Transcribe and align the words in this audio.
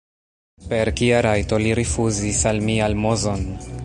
Per 0.71 0.89
kia 1.01 1.19
rajto 1.25 1.59
li 1.65 1.75
rifuzis 1.81 2.39
al 2.53 2.63
mi 2.71 2.79
almozon? 2.87 3.45